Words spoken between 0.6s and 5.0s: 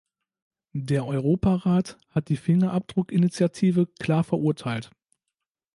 Der Europarat hat die Fingerabdruck-Initiative klar verurteilt.